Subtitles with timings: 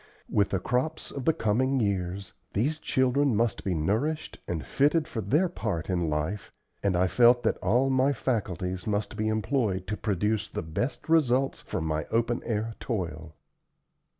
[0.31, 5.21] With the crops of the coming years these children must be nourished and fitted for
[5.21, 9.97] their part in life, and I felt that all my faculties must be employed to
[9.97, 13.35] produce the best results from my open air toil.